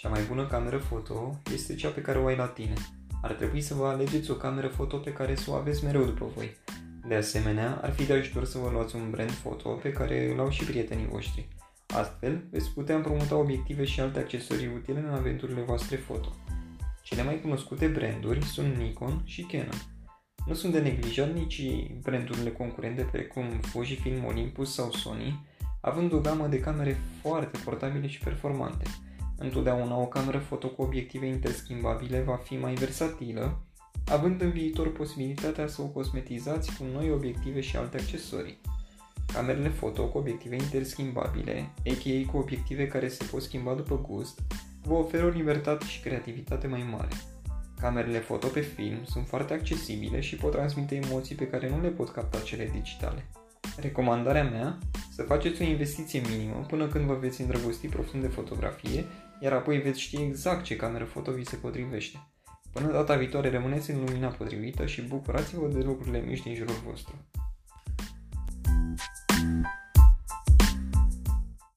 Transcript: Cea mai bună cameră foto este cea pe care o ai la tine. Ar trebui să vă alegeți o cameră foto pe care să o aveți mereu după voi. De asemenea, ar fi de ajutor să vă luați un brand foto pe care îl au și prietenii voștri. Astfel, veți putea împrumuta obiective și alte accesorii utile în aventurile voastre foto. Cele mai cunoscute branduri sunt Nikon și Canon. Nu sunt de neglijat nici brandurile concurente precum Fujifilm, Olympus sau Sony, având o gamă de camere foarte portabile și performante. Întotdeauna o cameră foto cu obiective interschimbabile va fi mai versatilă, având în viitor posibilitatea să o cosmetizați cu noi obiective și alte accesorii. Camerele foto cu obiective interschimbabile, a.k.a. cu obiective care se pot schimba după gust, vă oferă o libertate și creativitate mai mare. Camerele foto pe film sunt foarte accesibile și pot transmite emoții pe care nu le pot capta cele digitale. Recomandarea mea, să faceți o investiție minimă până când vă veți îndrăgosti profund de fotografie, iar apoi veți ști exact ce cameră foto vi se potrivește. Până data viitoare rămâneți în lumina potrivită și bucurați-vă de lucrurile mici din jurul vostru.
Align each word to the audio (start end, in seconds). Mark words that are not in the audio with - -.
Cea 0.00 0.08
mai 0.08 0.22
bună 0.28 0.46
cameră 0.46 0.76
foto 0.76 1.40
este 1.52 1.74
cea 1.74 1.88
pe 1.88 2.00
care 2.00 2.18
o 2.18 2.26
ai 2.26 2.36
la 2.36 2.46
tine. 2.46 2.72
Ar 3.22 3.32
trebui 3.32 3.60
să 3.60 3.74
vă 3.74 3.86
alegeți 3.86 4.30
o 4.30 4.34
cameră 4.34 4.66
foto 4.66 4.96
pe 4.96 5.12
care 5.12 5.34
să 5.34 5.50
o 5.50 5.54
aveți 5.54 5.84
mereu 5.84 6.04
după 6.04 6.30
voi. 6.34 6.56
De 7.08 7.14
asemenea, 7.14 7.80
ar 7.82 7.92
fi 7.92 8.06
de 8.06 8.12
ajutor 8.12 8.44
să 8.44 8.58
vă 8.58 8.70
luați 8.70 8.96
un 8.96 9.10
brand 9.10 9.30
foto 9.30 9.68
pe 9.68 9.92
care 9.92 10.32
îl 10.32 10.40
au 10.40 10.50
și 10.50 10.64
prietenii 10.64 11.06
voștri. 11.06 11.48
Astfel, 11.86 12.44
veți 12.50 12.70
putea 12.70 12.96
împrumuta 12.96 13.36
obiective 13.36 13.84
și 13.84 14.00
alte 14.00 14.18
accesorii 14.18 14.70
utile 14.74 14.98
în 14.98 15.14
aventurile 15.14 15.60
voastre 15.60 15.96
foto. 15.96 16.28
Cele 17.02 17.22
mai 17.22 17.40
cunoscute 17.40 17.86
branduri 17.86 18.44
sunt 18.44 18.76
Nikon 18.76 19.22
și 19.24 19.42
Canon. 19.42 19.82
Nu 20.46 20.54
sunt 20.54 20.72
de 20.72 20.80
neglijat 20.80 21.34
nici 21.34 21.62
brandurile 22.02 22.50
concurente 22.50 23.02
precum 23.02 23.44
Fujifilm, 23.60 24.24
Olympus 24.24 24.74
sau 24.74 24.90
Sony, 24.90 25.46
având 25.80 26.12
o 26.12 26.20
gamă 26.20 26.46
de 26.46 26.60
camere 26.60 26.96
foarte 27.20 27.58
portabile 27.64 28.06
și 28.06 28.18
performante. 28.18 28.84
Întotdeauna 29.38 29.96
o 29.96 30.06
cameră 30.06 30.38
foto 30.38 30.68
cu 30.68 30.82
obiective 30.82 31.26
interschimbabile 31.26 32.20
va 32.20 32.36
fi 32.36 32.56
mai 32.56 32.74
versatilă, 32.74 33.62
având 34.08 34.40
în 34.40 34.50
viitor 34.50 34.92
posibilitatea 34.92 35.66
să 35.66 35.82
o 35.82 35.86
cosmetizați 35.86 36.76
cu 36.76 36.84
noi 36.92 37.10
obiective 37.10 37.60
și 37.60 37.76
alte 37.76 37.96
accesorii. 37.96 38.60
Camerele 39.32 39.68
foto 39.68 40.08
cu 40.08 40.18
obiective 40.18 40.54
interschimbabile, 40.54 41.68
a.k.a. 41.86 42.30
cu 42.30 42.36
obiective 42.36 42.86
care 42.86 43.08
se 43.08 43.24
pot 43.30 43.42
schimba 43.42 43.74
după 43.74 44.06
gust, 44.08 44.40
vă 44.82 44.94
oferă 44.94 45.24
o 45.24 45.28
libertate 45.28 45.84
și 45.84 46.00
creativitate 46.00 46.66
mai 46.66 46.86
mare. 46.90 47.14
Camerele 47.80 48.18
foto 48.18 48.46
pe 48.46 48.60
film 48.60 49.04
sunt 49.04 49.26
foarte 49.26 49.52
accesibile 49.52 50.20
și 50.20 50.36
pot 50.36 50.52
transmite 50.52 50.94
emoții 50.94 51.34
pe 51.34 51.46
care 51.46 51.68
nu 51.68 51.80
le 51.80 51.88
pot 51.88 52.08
capta 52.08 52.38
cele 52.38 52.70
digitale. 52.72 53.28
Recomandarea 53.76 54.44
mea, 54.44 54.78
să 55.18 55.24
faceți 55.24 55.62
o 55.62 55.64
investiție 55.64 56.22
minimă 56.30 56.64
până 56.68 56.86
când 56.86 57.04
vă 57.04 57.14
veți 57.14 57.40
îndrăgosti 57.40 57.86
profund 57.86 58.22
de 58.22 58.28
fotografie, 58.28 59.04
iar 59.40 59.52
apoi 59.52 59.78
veți 59.78 60.00
ști 60.00 60.16
exact 60.16 60.64
ce 60.64 60.76
cameră 60.76 61.04
foto 61.04 61.32
vi 61.32 61.44
se 61.44 61.56
potrivește. 61.56 62.18
Până 62.72 62.92
data 62.92 63.16
viitoare 63.16 63.50
rămâneți 63.50 63.90
în 63.90 64.04
lumina 64.04 64.28
potrivită 64.28 64.86
și 64.86 65.02
bucurați-vă 65.02 65.66
de 65.66 65.82
lucrurile 65.82 66.20
mici 66.26 66.42
din 66.42 66.54
jurul 66.54 66.82
vostru. 66.86 67.14